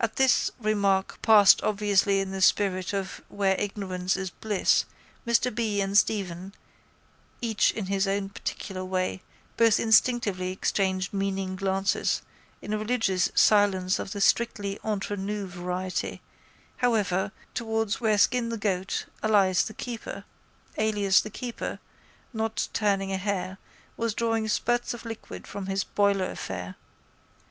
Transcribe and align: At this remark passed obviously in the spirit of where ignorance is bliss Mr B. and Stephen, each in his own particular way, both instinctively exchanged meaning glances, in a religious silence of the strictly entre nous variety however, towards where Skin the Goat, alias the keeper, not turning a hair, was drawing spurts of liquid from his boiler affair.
At 0.00 0.16
this 0.16 0.50
remark 0.58 1.20
passed 1.20 1.62
obviously 1.62 2.20
in 2.20 2.30
the 2.30 2.40
spirit 2.40 2.94
of 2.94 3.20
where 3.28 3.60
ignorance 3.60 4.16
is 4.16 4.30
bliss 4.30 4.86
Mr 5.26 5.54
B. 5.54 5.82
and 5.82 5.98
Stephen, 5.98 6.54
each 7.42 7.72
in 7.72 7.84
his 7.84 8.08
own 8.08 8.30
particular 8.30 8.82
way, 8.82 9.20
both 9.58 9.78
instinctively 9.78 10.50
exchanged 10.50 11.12
meaning 11.12 11.56
glances, 11.56 12.22
in 12.62 12.72
a 12.72 12.78
religious 12.78 13.30
silence 13.34 13.98
of 13.98 14.12
the 14.12 14.22
strictly 14.22 14.78
entre 14.82 15.14
nous 15.14 15.52
variety 15.52 16.22
however, 16.78 17.30
towards 17.52 18.00
where 18.00 18.16
Skin 18.16 18.48
the 18.48 18.56
Goat, 18.56 19.04
alias 19.22 19.62
the 19.64 19.74
keeper, 21.30 21.78
not 22.32 22.68
turning 22.72 23.12
a 23.12 23.18
hair, 23.18 23.58
was 23.98 24.14
drawing 24.14 24.48
spurts 24.48 24.94
of 24.94 25.04
liquid 25.04 25.46
from 25.46 25.66
his 25.66 25.84
boiler 25.84 26.30
affair. 26.30 26.76